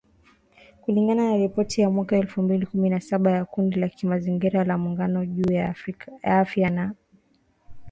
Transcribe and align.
kulingana 0.81 1.29
na 1.29 1.37
ripoti 1.37 1.81
ya 1.81 1.89
mwaka 1.89 2.17
elfu 2.17 2.41
mbili 2.41 2.65
kumi 2.65 2.89
na 2.89 2.99
saba 3.01 3.31
ya 3.31 3.45
kundi 3.45 3.79
la 3.79 3.89
kimazingira 3.89 4.63
la 4.63 4.77
Muungano 4.77 5.25
juu 5.25 5.53
ya 5.53 5.75
Afya 6.23 6.69
na 6.69 6.83
Uchafuzi. 6.83 6.99